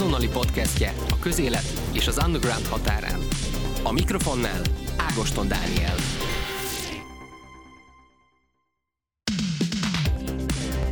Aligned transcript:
azonnali 0.00 0.28
podcastje 0.28 0.92
a 1.10 1.18
közélet 1.18 1.64
és 1.92 2.06
az 2.06 2.24
underground 2.26 2.66
határán. 2.66 3.20
A 3.84 3.92
mikrofonnál 3.92 4.62
Ágoston 4.96 5.48
Dániel. 5.48 5.96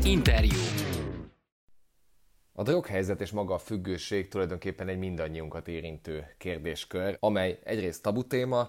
Interjú. 0.02 0.58
A 2.52 2.62
droghelyzet 2.62 3.20
és 3.20 3.30
maga 3.30 3.54
a 3.54 3.58
függőség 3.58 4.28
tulajdonképpen 4.28 4.88
egy 4.88 4.98
mindannyiunkat 4.98 5.68
érintő 5.68 6.34
kérdéskör, 6.38 7.16
amely 7.20 7.58
egyrészt 7.64 8.02
tabu 8.02 8.26
téma, 8.26 8.68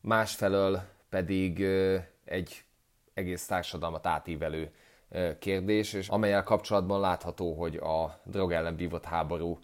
másfelől 0.00 0.82
pedig 1.08 1.60
egy 2.24 2.64
egész 3.14 3.46
társadalmat 3.46 4.06
átívelő 4.06 4.70
kérdés, 5.38 5.92
és 5.92 6.08
amelyel 6.08 6.42
kapcsolatban 6.42 7.00
látható, 7.00 7.54
hogy 7.54 7.76
a 7.76 8.20
drog 8.24 8.52
ellen 8.52 8.76
vívott 8.76 9.04
háború 9.04 9.58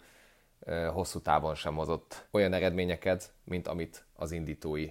hosszú 0.93 1.19
távon 1.19 1.55
sem 1.55 1.75
hozott 1.75 2.27
olyan 2.31 2.53
eredményeket, 2.53 3.33
mint 3.43 3.67
amit 3.67 4.05
az 4.15 4.31
indítói 4.31 4.89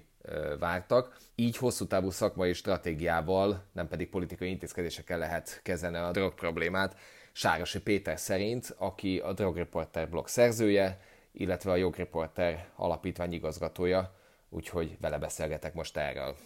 vártak. 0.58 1.16
Így 1.34 1.56
hosszú 1.56 1.86
távú 1.86 2.10
szakmai 2.10 2.52
stratégiával, 2.52 3.64
nem 3.72 3.88
pedig 3.88 4.08
politikai 4.08 4.48
intézkedésekkel 4.48 5.18
lehet 5.18 5.60
kezelni 5.62 5.96
a 5.96 6.10
drog 6.10 6.34
problémát. 6.34 6.96
Sárosi 7.32 7.80
Péter 7.80 8.18
szerint, 8.18 8.74
aki 8.78 9.18
a 9.18 9.32
Drogreporter 9.32 10.10
blog 10.10 10.28
szerzője, 10.28 11.00
illetve 11.32 11.70
a 11.70 11.76
Jogreporter 11.76 12.68
alapítvány 12.76 13.32
igazgatója, 13.32 14.14
úgyhogy 14.48 14.96
vele 15.00 15.18
beszélgetek 15.18 15.74
most 15.74 15.96
erről. 15.96 16.36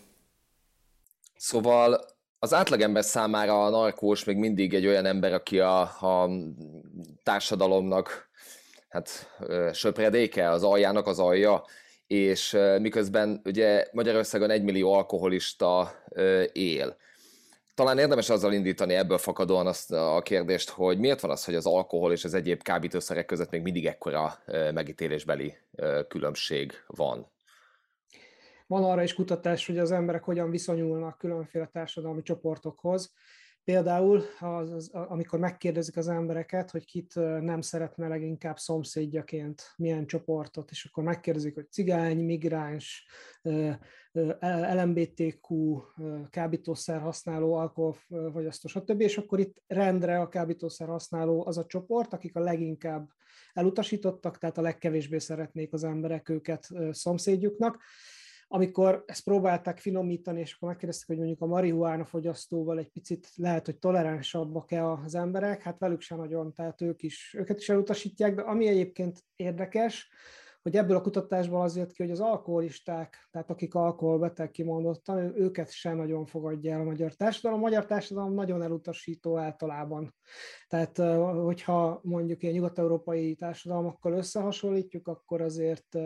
Szóval 1.37 2.05
az 2.45 2.55
átlagember 2.55 3.05
számára 3.05 3.65
a 3.65 3.71
narkós 3.71 4.25
még 4.25 4.37
mindig 4.37 4.75
egy 4.75 4.87
olyan 4.87 5.07
ember, 5.07 5.33
aki 5.33 5.61
a, 5.61 5.81
a 5.81 6.31
társadalomnak 7.23 8.29
hát 8.89 9.37
söpredéke, 9.73 10.51
az 10.51 10.63
aljának 10.63 11.07
az 11.07 11.19
alja, 11.19 11.65
és 12.07 12.57
miközben 12.81 13.41
ugye 13.45 13.87
Magyarországon 13.93 14.51
egy 14.51 14.63
millió 14.63 14.93
alkoholista 14.93 15.93
él. 16.53 16.97
Talán 17.75 17.99
érdemes 17.99 18.31
azzal 18.31 18.53
indítani 18.53 18.95
ebből 18.95 19.19
fakadóan 19.19 19.67
azt 19.67 19.93
a 19.93 20.21
kérdést, 20.25 20.69
hogy 20.69 20.99
miért 20.99 21.21
van 21.21 21.31
az, 21.31 21.45
hogy 21.45 21.55
az 21.55 21.67
alkohol 21.67 22.13
és 22.13 22.25
az 22.25 22.35
egyéb 22.35 22.63
kábítószerek 22.63 23.27
között 23.27 23.51
még 23.51 23.63
mindig 23.63 23.87
ekkora 23.87 24.39
megítélésbeli 24.73 25.57
különbség 26.09 26.73
van? 26.87 27.33
Van 28.75 28.85
arra 28.85 29.03
is 29.03 29.15
kutatás, 29.15 29.67
hogy 29.67 29.79
az 29.79 29.91
emberek 29.91 30.25
hogyan 30.25 30.51
viszonyulnak 30.51 31.19
különféle 31.19 31.67
társadalmi 31.67 32.23
csoportokhoz. 32.23 33.13
Például, 33.65 34.23
az, 34.39 34.71
az, 34.71 34.91
amikor 34.93 35.39
megkérdezik 35.39 35.97
az 35.97 36.09
embereket, 36.09 36.71
hogy 36.71 36.85
kit 36.85 37.15
nem 37.41 37.61
szeretne 37.61 38.09
leginkább 38.09 38.59
szomszédjaként, 38.59 39.73
milyen 39.77 40.07
csoportot, 40.07 40.71
és 40.71 40.85
akkor 40.85 41.05
megkérdezik, 41.05 41.55
hogy 41.55 41.71
cigány, 41.71 42.25
migráns, 42.25 43.07
LMBTQ, 44.75 45.81
kábítószer 46.31 47.01
használó, 47.01 47.55
alkoholfogyasztó, 47.55 48.69
stb. 48.69 49.01
És 49.01 49.19
akkor 49.19 49.39
itt 49.39 49.63
rendre 49.67 50.21
a 50.21 50.29
kábítószer 50.29 50.89
használó 50.89 51.47
az 51.47 51.59
a 51.59 51.67
csoport, 51.67 52.13
akik 52.13 52.37
a 52.37 52.41
leginkább 52.41 53.09
elutasítottak, 53.53 54.39
tehát 54.39 54.59
a 54.59 54.63
legkevésbé 54.63 55.19
szeretnék 55.19 55.73
az 55.73 55.85
emberek 55.85 56.29
őket 56.29 56.69
szomszédjuknak 56.91 57.83
amikor 58.55 59.05
ezt 59.07 59.25
próbálták 59.25 59.79
finomítani, 59.79 60.41
és 60.41 60.55
akkor 60.55 60.69
megkérdezték, 60.69 61.07
hogy 61.07 61.17
mondjuk 61.17 61.41
a 61.41 61.47
marihuána 61.47 62.05
fogyasztóval 62.05 62.79
egy 62.79 62.91
picit 62.91 63.29
lehet, 63.37 63.67
hogy 63.67 63.79
toleránsabbak-e 63.79 64.89
az 64.91 65.15
emberek, 65.15 65.63
hát 65.63 65.79
velük 65.79 66.01
sem 66.01 66.19
nagyon, 66.19 66.53
tehát 66.53 66.81
ők 66.81 67.03
is, 67.03 67.35
őket 67.39 67.59
is 67.59 67.69
elutasítják, 67.69 68.35
de 68.35 68.43
ami 68.43 68.67
egyébként 68.67 69.19
érdekes, 69.37 70.09
hogy 70.63 70.77
ebből 70.77 70.97
a 70.97 71.01
kutatásból 71.01 71.63
az 71.63 71.77
jött 71.77 71.93
ki, 71.93 72.03
hogy 72.03 72.13
az 72.13 72.21
alkoholisták, 72.21 73.29
tehát 73.31 73.51
akik 73.51 73.75
alkoholbeteg 73.75 74.51
kimondottan, 74.51 75.39
őket 75.41 75.71
sem 75.71 75.97
nagyon 75.97 76.27
fogadja 76.27 76.73
el 76.73 76.81
a 76.81 76.85
magyar 76.85 77.15
társadalom. 77.15 77.59
A 77.59 77.63
magyar 77.63 77.87
társadalom 77.87 78.35
nagyon 78.35 78.63
elutasító 78.63 79.39
általában. 79.39 80.15
Tehát, 80.69 80.99
hogyha 81.45 82.01
mondjuk 82.03 82.43
ilyen 82.43 82.55
nyugat-európai 82.55 83.35
társadalmakkal 83.35 84.13
összehasonlítjuk, 84.13 85.09
akkor 85.09 85.41
azért 85.41 85.99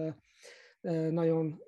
nagyon 1.10 1.62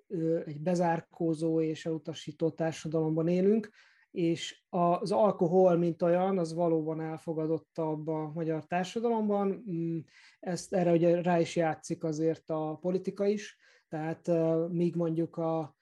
egy 0.45 0.61
bezárkózó 0.61 1.61
és 1.61 1.87
elutasító 1.87 2.51
társadalomban 2.51 3.29
élünk, 3.29 3.71
és 4.11 4.63
az 4.69 5.13
alkohol, 5.13 5.77
mint 5.77 6.03
olyan, 6.03 6.39
az 6.39 6.55
valóban 6.55 7.01
elfogadottabb 7.01 8.09
a 8.09 8.31
magyar 8.35 8.67
társadalomban. 8.67 9.65
Mm, 9.71 9.99
ezt 10.41 10.75
erre 10.75 10.93
ugye 10.93 11.23
rá 11.23 11.41
is 11.41 11.57
játszik 11.57 12.05
azért 12.05 12.51
a 12.51 12.79
politika 12.81 13.27
is, 13.27 13.57
tehát 13.89 14.31
míg 14.69 14.97
mondjuk 14.97 15.37
a 15.37 15.80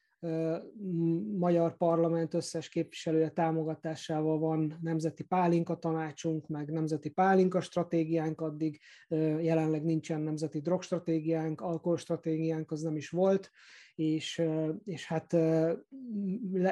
magyar 1.39 1.77
parlament 1.77 2.35
összes 2.35 2.69
képviselője 2.69 3.29
támogatásával 3.29 4.39
van 4.39 4.79
nemzeti 4.83 5.25
pálinka 5.25 5.79
tanácsunk, 5.79 6.49
meg 6.49 6.71
nemzeti 6.71 7.09
pálinka 7.09 7.61
stratégiánk, 7.61 8.41
addig 8.41 8.81
jelenleg 9.41 9.85
nincsen 9.85 10.21
nemzeti 10.21 10.61
drogstratégiánk, 10.61 11.61
alkoholstratégiánk, 11.61 12.71
az 12.71 12.83
nem 12.83 12.97
is 12.97 13.11
volt, 13.11 13.51
és, 13.99 14.43
és 14.85 15.07
hát 15.07 15.37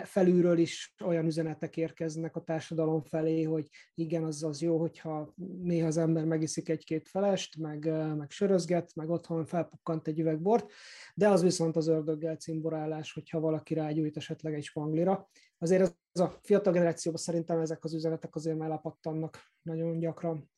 felülről 0.04 0.58
is 0.58 0.94
olyan 1.04 1.26
üzenetek 1.26 1.76
érkeznek 1.76 2.36
a 2.36 2.42
társadalom 2.42 3.02
felé, 3.02 3.42
hogy 3.42 3.68
igen, 3.94 4.24
az 4.24 4.42
az 4.42 4.62
jó, 4.62 4.78
hogyha 4.78 5.34
néha 5.62 5.86
az 5.86 5.96
ember 5.96 6.24
megiszik 6.24 6.68
egy-két 6.68 7.08
felest, 7.08 7.58
meg, 7.58 7.84
meg 8.16 8.30
sörözget, 8.30 8.94
meg 8.94 9.10
otthon 9.10 9.44
felpukkant 9.44 10.06
egy 10.06 10.18
üvegbort, 10.18 10.72
de 11.14 11.28
az 11.28 11.42
viszont 11.42 11.76
az 11.76 11.86
ördöggel 11.88 12.36
cimborálás, 12.36 13.12
hogyha 13.12 13.40
valaki 13.40 13.74
rágyújt 13.74 14.16
esetleg 14.16 14.54
egy 14.54 14.64
spanglira. 14.64 15.28
Azért 15.58 15.82
ez 16.12 16.20
a 16.20 16.38
fiatal 16.42 16.72
generációban 16.72 17.20
szerintem 17.20 17.60
ezek 17.60 17.84
az 17.84 17.94
üzenetek 17.94 18.34
azért 18.34 18.58
mellapattannak 18.58 19.38
nagyon 19.62 19.98
gyakran. 19.98 20.50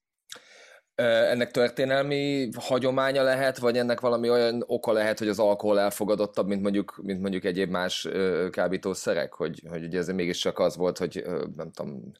Ennek 1.05 1.51
történelmi 1.51 2.49
hagyománya 2.57 3.23
lehet, 3.23 3.59
vagy 3.59 3.79
ennek 3.79 4.01
valami 4.01 4.31
olyan 4.31 4.65
oka 4.67 4.93
lehet, 4.93 5.19
hogy 5.19 5.29
az 5.29 5.39
alkohol 5.39 5.81
elfogadottabb, 5.81 6.47
mint 6.47 6.63
mondjuk, 6.63 7.01
mint 7.03 7.21
mondjuk 7.21 7.45
egyéb 7.45 7.71
más 7.71 8.09
kábítószerek? 8.51 9.33
Hogy, 9.33 9.63
hogy 9.71 9.85
ugye 9.85 9.99
ez 9.99 10.09
mégiscsak 10.09 10.59
az 10.59 10.77
volt, 10.77 10.99
hogy 10.99 11.25
nem 11.57 11.71
tudom, 11.71 12.13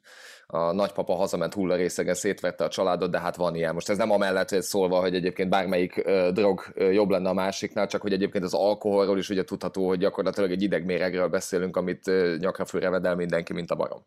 a 0.47 0.73
nagypapa 0.73 1.15
hazament 1.15 1.55
hullarészegen, 1.55 2.15
szétvette 2.15 2.65
a 2.65 2.69
családot, 2.69 3.11
de 3.11 3.21
hát 3.21 3.37
van 3.37 3.55
ilyen. 3.55 3.75
Most 3.75 3.89
ez 3.89 3.97
nem 3.97 4.11
amellett 4.11 4.51
hogy 4.51 4.63
szólva, 4.63 5.01
hogy 5.01 5.15
egyébként 5.15 5.51
bármelyik 5.51 6.11
drog 6.33 6.63
jobb 6.77 7.11
lenne 7.11 7.29
a 7.29 7.35
másiknál, 7.35 7.87
csak 7.87 8.03
hogy 8.03 8.13
egyébként 8.13 8.45
az 8.45 8.55
alkoholról 8.55 9.19
is 9.19 9.29
ugye 9.29 9.45
tudható, 9.45 9.89
hogy 9.89 9.99
gyakorlatilag 9.99 10.51
egy 10.51 10.63
idegméregről 10.63 11.29
beszélünk, 11.29 11.77
amit 11.77 12.11
nyakra 12.39 12.65
főre 12.65 12.91
vedel 12.91 13.15
mindenki, 13.15 13.53
mint 13.53 13.71
a 13.71 13.77
barom. 13.77 14.03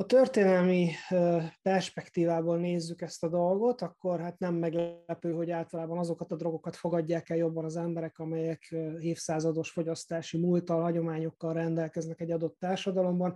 A 0.00 0.06
történelmi 0.06 0.90
perspektívából 1.62 2.58
nézzük 2.58 3.00
ezt 3.00 3.24
a 3.24 3.28
dolgot, 3.28 3.82
akkor 3.82 4.20
hát 4.20 4.38
nem 4.38 4.54
meglepő, 4.54 5.32
hogy 5.32 5.50
általában 5.50 5.98
azokat 5.98 6.32
a 6.32 6.36
drogokat 6.36 6.76
fogadják 6.76 7.30
el 7.30 7.36
jobban 7.36 7.64
az 7.64 7.76
emberek, 7.76 8.18
amelyek 8.18 8.74
évszázados 9.00 9.70
fogyasztási 9.70 10.38
múltal, 10.38 10.82
hagyományokkal 10.82 11.52
rendelkeznek 11.52 12.20
egy 12.20 12.30
adott 12.30 12.58
társadalomban. 12.58 13.34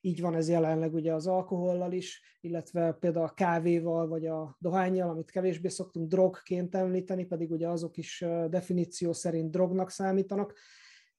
Így 0.00 0.20
van 0.20 0.34
ez 0.34 0.48
jelenleg 0.48 0.94
ugye 0.94 1.12
az 1.12 1.26
alkohollal 1.26 1.92
is, 1.92 2.38
illetve 2.40 2.92
például 2.92 3.24
a 3.24 3.34
kávéval 3.34 4.08
vagy 4.08 4.26
a 4.26 4.56
dohányjal, 4.58 5.10
amit 5.10 5.30
kevésbé 5.30 5.68
szoktunk 5.68 6.08
drogként 6.08 6.74
említeni, 6.74 7.24
pedig 7.24 7.50
ugye 7.50 7.68
azok 7.68 7.96
is 7.96 8.24
definíció 8.48 9.12
szerint 9.12 9.50
drognak 9.50 9.90
számítanak 9.90 10.54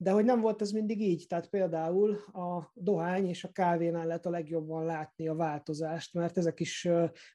de 0.01 0.11
hogy 0.11 0.25
nem 0.25 0.41
volt 0.41 0.61
ez 0.61 0.71
mindig 0.71 1.01
így, 1.01 1.25
tehát 1.27 1.49
például 1.49 2.15
a 2.15 2.71
dohány 2.73 3.27
és 3.27 3.43
a 3.43 3.51
kávénál 3.51 4.05
lehet 4.05 4.25
a 4.25 4.29
legjobban 4.29 4.85
látni 4.85 5.27
a 5.27 5.35
változást, 5.35 6.13
mert 6.13 6.37
ezek 6.37 6.59
is 6.59 6.87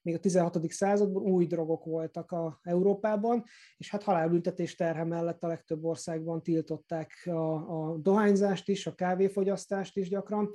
még 0.02 0.14
a 0.14 0.18
16. 0.18 0.70
században 0.70 1.22
új 1.22 1.46
drogok 1.46 1.84
voltak 1.84 2.32
a 2.32 2.60
Európában, 2.62 3.44
és 3.76 3.90
hát 3.90 4.02
halálbüntetés 4.02 4.74
terhe 4.74 5.04
mellett 5.04 5.44
a 5.44 5.46
legtöbb 5.46 5.84
országban 5.84 6.42
tiltották 6.42 7.12
a, 7.24 7.52
a 7.52 7.96
dohányzást 7.96 8.68
is, 8.68 8.86
a 8.86 8.94
kávéfogyasztást 8.94 9.96
is 9.96 10.08
gyakran, 10.08 10.50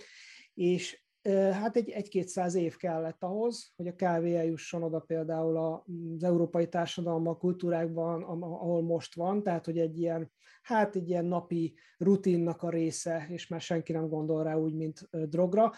és 0.54 1.04
Hát 1.52 1.76
egy, 1.76 1.90
egy-kétszáz 1.90 2.56
év 2.56 2.76
kellett 2.76 3.24
ahhoz, 3.24 3.74
hogy 3.76 3.88
a 3.88 3.96
kávé 3.96 4.36
eljusson 4.36 4.84
oda 4.84 5.00
például 5.00 5.58
az 5.58 6.24
európai 6.24 6.68
társadalmak, 6.68 7.40
kultúrákban, 7.40 8.24
ahol 8.24 8.82
most 8.82 9.16
van, 9.16 9.44
tehát 9.44 9.66
hogy 9.66 9.78
egy 9.78 10.00
ilyen, 10.00 10.32
hát 10.62 10.96
egy 10.96 11.10
ilyen 11.10 11.26
napi 11.26 11.74
rutinnak 11.98 12.64
a 12.64 12.70
része, 12.70 13.28
és 13.30 13.48
már 13.48 13.62
senki 13.62 13.92
nem 13.92 14.08
gondol 14.08 14.44
rá 14.44 14.56
úgy, 14.56 14.76
mint 14.76 15.10
drogra. 15.30 15.72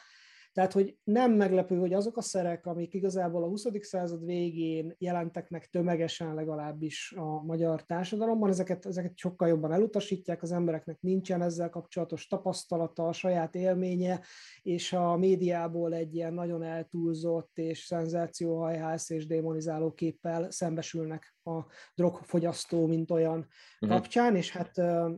Tehát, 0.54 0.72
hogy 0.72 0.98
nem 1.04 1.32
meglepő, 1.32 1.78
hogy 1.78 1.94
azok 1.94 2.18
a 2.18 2.22
szerek, 2.22 2.66
amik 2.66 2.94
igazából 2.94 3.44
a 3.44 3.48
20. 3.48 3.66
század 3.80 4.26
végén 4.26 4.96
jelentek 4.98 5.50
meg 5.50 5.66
tömegesen 5.66 6.34
legalábbis 6.34 7.14
a 7.18 7.44
magyar 7.44 7.86
társadalomban, 7.86 8.50
ezeket, 8.50 8.86
ezeket 8.86 9.18
sokkal 9.18 9.48
jobban 9.48 9.72
elutasítják, 9.72 10.42
az 10.42 10.52
embereknek 10.52 11.02
nincsen 11.02 11.42
ezzel 11.42 11.70
kapcsolatos 11.70 12.28
tapasztalata, 12.28 13.08
a 13.08 13.14
saját 13.14 13.56
élménye, 13.56 14.22
és 14.62 14.94
a 14.94 15.18
médiából 15.18 15.94
egy 15.94 16.16
ilyen 16.16 16.34
nagyon 16.34 16.64
eltúlzott 16.64 17.58
és 17.58 17.80
szenzációhajhász 17.80 19.10
és 19.10 19.28
démonizáló 19.28 19.94
képpel 19.94 20.52
szembesülnek 20.52 21.36
a 21.44 21.66
drogfogyasztó, 21.96 22.88
mint 22.88 23.12
olyan 23.12 23.48
uh-huh. 23.80 23.98
kapcsán, 23.98 24.36
és 24.36 24.52
hát 24.52 24.78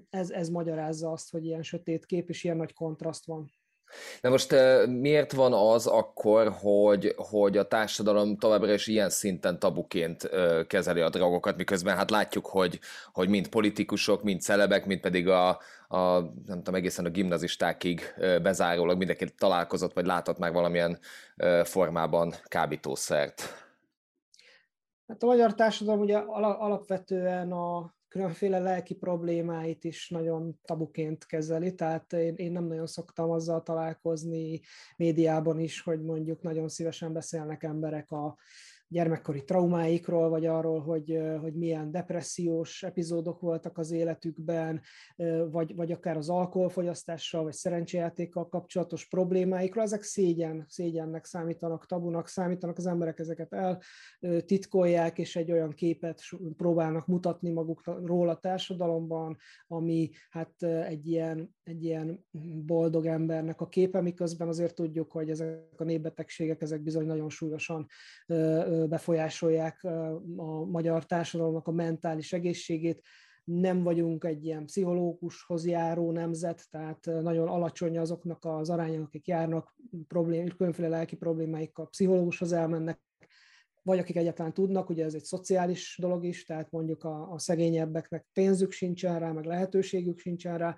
ez, 0.10 0.30
ez 0.30 0.50
magyarázza 0.50 1.12
azt, 1.12 1.32
hogy 1.32 1.46
ilyen 1.46 1.64
sötét 1.64 2.06
kép 2.06 2.30
és 2.30 2.44
ilyen 2.44 2.58
nagy 2.58 2.74
kontraszt 2.74 3.26
van. 3.26 3.52
Na 4.22 4.30
most 4.30 4.56
miért 4.88 5.32
van 5.32 5.54
az 5.54 5.88
akkor, 5.88 6.54
hogy, 6.62 7.14
hogy 7.18 7.58
a 7.58 7.68
társadalom 7.68 8.38
továbbra 8.38 8.74
is 8.74 8.88
ilyen 8.88 9.10
szinten 9.10 9.60
tabuként 9.60 10.30
kezeli 10.68 11.02
a 11.02 11.10
drogokat, 11.10 11.58
miközben 11.58 11.96
hát 11.96 12.12
látjuk, 12.12 12.46
hogy, 12.46 12.80
hogy 13.12 13.30
mind 13.30 13.48
politikusok, 13.48 14.24
mind 14.24 14.42
celebek, 14.42 14.86
mind 14.86 15.00
pedig 15.00 15.28
a, 15.28 15.50
a 15.88 16.20
nem 16.46 16.58
tudom, 16.58 16.76
egészen 16.76 17.06
a 17.06 17.10
gimnazistákig 17.10 18.14
bezárólag 18.42 18.98
mindenki 18.98 19.26
találkozott, 19.38 19.94
vagy 19.94 20.06
látott 20.06 20.38
már 20.38 20.52
valamilyen 20.52 21.00
formában 21.64 22.34
kábítószert. 22.44 23.62
Hát 25.08 25.24
a 25.24 25.26
magyar 25.26 25.54
társadalom 25.54 26.00
ugye 26.00 26.18
alapvetően 26.18 27.52
a 27.52 27.94
különféle 28.14 28.60
lelki 28.60 28.96
problémáit 28.96 29.84
is 29.84 30.10
nagyon 30.10 30.60
tabuként 30.66 31.26
kezeli, 31.26 31.76
tehát 31.76 32.14
én, 32.14 32.36
én 32.36 32.52
nem 32.52 32.66
nagyon 32.66 32.88
szoktam 32.88 33.30
azzal 33.30 33.64
találkozni 33.64 34.62
médiában 34.98 35.60
is, 35.60 35.82
hogy 35.82 36.02
mondjuk 36.02 36.42
nagyon 36.42 36.70
szívesen 36.70 37.14
beszélnek 37.14 37.64
emberek 37.64 38.12
a 38.12 38.38
gyermekkori 38.94 39.44
traumáikról, 39.44 40.30
vagy 40.30 40.46
arról, 40.46 40.80
hogy, 40.80 41.22
hogy 41.42 41.54
milyen 41.54 41.92
depressziós 41.92 42.84
epizódok 42.84 43.40
voltak 43.40 43.78
az 43.78 43.92
életükben, 43.92 44.82
vagy, 45.52 45.76
vagy 45.76 45.92
akár 45.92 46.18
az 46.18 46.30
alkoholfogyasztással, 46.30 47.44
vagy 47.44 47.54
szerencsejátékkal 47.54 48.50
kapcsolatos 48.50 49.08
problémáikról. 49.08 49.84
Ezek 49.84 50.02
szégyen, 50.02 50.66
szégyennek 50.68 51.26
számítanak, 51.26 51.86
tabunak 51.86 52.28
számítanak, 52.28 52.78
az 52.78 52.86
emberek 52.86 53.20
ezeket 53.20 53.56
eltitkolják, 54.20 55.18
és 55.18 55.36
egy 55.36 55.52
olyan 55.52 55.74
képet 55.74 56.22
próbálnak 56.58 57.08
mutatni 57.08 57.50
magukról 57.50 58.30
a 58.30 58.40
társadalomban, 58.40 59.38
ami 59.68 60.10
hát 60.30 60.64
egy 60.64 61.08
ilyen, 61.08 61.56
egy 61.64 61.84
ilyen 61.84 62.26
boldog 62.66 63.06
embernek 63.06 63.62
a 63.62 63.68
képe, 63.68 64.02
miközben 64.02 64.48
azért 64.48 64.76
tudjuk, 64.76 65.12
hogy 65.12 65.30
ezek 65.30 65.60
a 65.78 65.84
népbetegségek, 65.84 66.62
ezek 66.62 66.82
bizony 66.82 67.06
nagyon 67.06 67.30
súlyosan 67.30 67.88
befolyásolják 68.88 69.84
a 70.36 70.66
magyar 70.66 71.06
társadalomnak 71.06 71.68
a 71.68 71.72
mentális 71.72 72.34
egészségét. 72.34 73.02
Nem 73.44 73.84
vagyunk 73.84 74.24
egy 74.24 74.46
ilyen 74.46 74.66
pszichológushoz 74.66 75.66
járó 75.66 76.12
nemzet, 76.12 76.70
tehát 76.70 77.06
nagyon 77.06 77.48
alacsony 77.48 77.98
azoknak 77.98 78.46
az 78.46 78.70
arányok, 78.70 79.06
akik 79.06 79.28
járnak 79.28 79.76
problém, 80.08 80.48
különféle 80.58 80.88
lelki 80.88 81.16
problémáikkal 81.16 81.90
pszichológushoz 81.90 82.52
elmennek, 82.52 83.02
vagy 83.82 84.00
akik 84.00 84.16
egyáltalán 84.16 84.54
tudnak, 84.54 84.90
ugye 84.90 85.04
ez 85.04 85.14
egy 85.14 85.24
szociális 85.24 85.98
dolog 86.02 86.26
is, 86.26 86.46
tehát 86.46 86.72
mondjuk 86.72 87.04
a, 87.04 87.32
a 87.32 87.40
szegényebbeknek 87.40 88.26
pénzük 88.34 88.72
sincsen 88.72 89.20
rá, 89.20 89.32
meg 89.32 89.46
lehetőségük 89.46 90.20
sincsen 90.20 90.58
rá, 90.58 90.78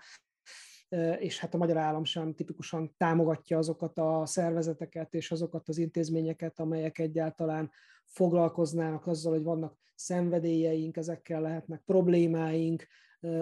és 1.19 1.39
hát 1.39 1.53
a 1.53 1.57
magyar 1.57 1.77
állam 1.77 2.03
sem 2.03 2.33
tipikusan 2.33 2.93
támogatja 2.97 3.57
azokat 3.57 3.97
a 3.97 4.25
szervezeteket 4.25 5.13
és 5.13 5.31
azokat 5.31 5.69
az 5.69 5.77
intézményeket, 5.77 6.59
amelyek 6.59 6.99
egyáltalán 6.99 7.71
foglalkoznának 8.05 9.07
azzal, 9.07 9.33
hogy 9.33 9.43
vannak 9.43 9.77
szenvedélyeink, 9.95 10.97
ezekkel 10.97 11.41
lehetnek 11.41 11.81
problémáink, 11.85 12.87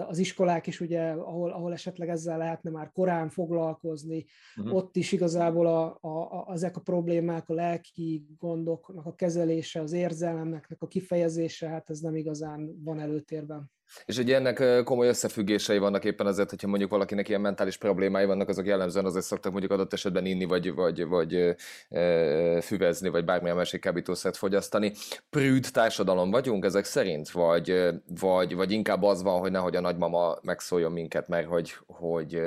az 0.08 0.18
iskolák 0.18 0.66
is 0.66 0.80
ugye, 0.80 1.10
ahol, 1.10 1.52
ahol 1.52 1.72
esetleg 1.72 2.08
ezzel 2.08 2.38
lehetne 2.38 2.70
már 2.70 2.92
korán 2.92 3.28
foglalkozni, 3.28 4.24
uh-huh. 4.56 4.74
ott 4.74 4.96
is 4.96 5.12
igazából 5.12 5.66
a, 5.66 5.98
a, 6.00 6.08
a, 6.08 6.52
ezek 6.52 6.76
a 6.76 6.80
problémák, 6.80 7.48
a 7.48 7.54
lelki 7.54 8.26
gondoknak 8.38 9.06
a 9.06 9.14
kezelése, 9.14 9.80
az 9.80 9.92
érzelmeknek 9.92 10.82
a 10.82 10.86
kifejezése, 10.86 11.68
hát 11.68 11.90
ez 11.90 12.00
nem 12.00 12.16
igazán 12.16 12.82
van 12.82 13.00
előtérben. 13.00 13.70
És 14.04 14.18
ugye 14.18 14.34
ennek 14.36 14.84
komoly 14.84 15.08
összefüggései 15.08 15.78
vannak 15.78 16.04
éppen 16.04 16.26
azért, 16.26 16.50
hogyha 16.50 16.68
mondjuk 16.68 16.90
valakinek 16.90 17.28
ilyen 17.28 17.40
mentális 17.40 17.76
problémái 17.76 18.24
vannak, 18.24 18.48
azok 18.48 18.66
jellemzően 18.66 19.04
azért 19.04 19.24
szoktak 19.24 19.52
mondjuk 19.52 19.72
adott 19.72 19.92
esetben 19.92 20.26
inni, 20.26 20.44
vagy, 20.44 20.74
vagy, 20.74 21.06
vagy 21.06 21.56
e, 21.88 22.60
füvezni, 22.60 23.08
vagy 23.08 23.24
bármilyen 23.24 23.56
másik 23.56 23.80
kábítószert 23.80 24.36
fogyasztani. 24.36 24.92
Prűd 25.30 25.66
társadalom 25.72 26.30
vagyunk 26.30 26.64
ezek 26.64 26.84
szerint? 26.84 27.30
Vagy, 27.30 27.88
vagy, 28.20 28.54
vagy 28.54 28.72
inkább 28.72 29.02
az 29.02 29.22
van, 29.22 29.40
hogy 29.40 29.50
nehogy 29.50 29.76
a 29.76 29.80
nagymama 29.80 30.38
megszóljon 30.42 30.92
minket, 30.92 31.28
mert 31.28 31.46
hogy, 31.46 31.72
hogy 31.86 32.42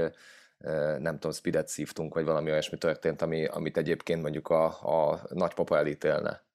nem 0.99 1.13
tudom, 1.13 1.31
speedet 1.31 1.67
szívtunk, 1.67 2.13
vagy 2.13 2.25
valami 2.25 2.51
olyasmi 2.51 2.77
történt, 2.77 3.21
ami, 3.21 3.45
amit 3.45 3.77
egyébként 3.77 4.21
mondjuk 4.21 4.47
a, 4.49 4.65
a 4.65 5.21
nagypapa 5.29 5.77
elítélne? 5.77 6.46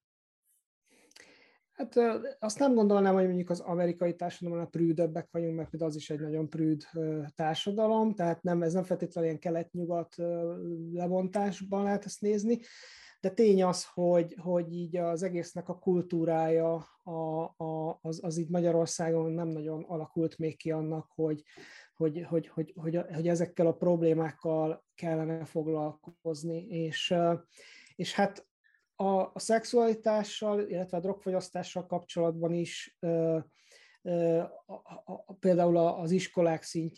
Hát 1.73 1.95
azt 2.39 2.59
nem 2.59 2.75
gondolnám, 2.75 3.15
hogy 3.15 3.27
mondjuk 3.27 3.51
az 3.51 3.61
amerikai 3.61 4.17
társadalomban 4.17 4.71
a 4.73 5.27
vagyunk, 5.31 5.57
mert 5.57 5.83
az 5.83 5.97
is 5.97 6.11
egy 6.11 6.21
nagyon 6.21 6.49
prűd 6.49 6.83
társadalom, 7.35 8.15
tehát 8.15 8.43
nem, 8.43 8.63
ez 8.63 8.73
nem 8.73 8.83
feltétlenül 8.83 9.29
ilyen 9.29 9.41
kelet-nyugat 9.41 10.15
lebontásban 10.93 11.83
lehet 11.83 12.05
ezt 12.05 12.21
nézni, 12.21 12.61
de 13.23 13.31
tény 13.31 13.63
az, 13.63 13.87
hogy, 13.95 14.37
hogy 14.39 14.75
így 14.75 14.97
az 14.97 15.23
egésznek 15.23 15.69
a 15.69 15.79
kultúrája 15.79 16.75
a, 17.03 17.43
a, 17.65 17.99
az, 18.01 18.21
az 18.25 18.37
így 18.37 18.49
Magyarországon 18.49 19.31
nem 19.31 19.49
nagyon 19.49 19.83
alakult 19.83 20.39
még 20.39 20.57
ki 20.57 20.71
annak, 20.71 21.11
hogy, 21.15 21.43
hogy, 21.95 22.27
hogy, 22.29 22.49
hogy, 22.49 22.73
hogy, 22.77 22.97
hogy 23.15 23.29
ezekkel 23.29 23.67
a 23.67 23.77
problémákkal 23.77 24.85
kellene 24.95 25.45
foglalkozni, 25.45 26.67
és, 26.67 27.15
és 27.97 28.15
hát 28.15 28.47
a, 29.03 29.31
a 29.35 29.39
szexualitással, 29.39 30.61
illetve 30.61 30.97
a 30.97 31.01
drogfogyasztással 31.01 31.87
kapcsolatban 31.87 32.53
is 32.53 32.97
ö, 33.01 33.39
ö, 34.03 34.39
a, 34.67 34.73
a, 35.05 35.35
például 35.41 35.77
az 35.77 36.11
iskolák 36.11 36.63